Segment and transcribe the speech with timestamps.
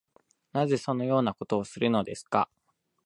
[0.51, 2.49] なぜそのようなことをするのですか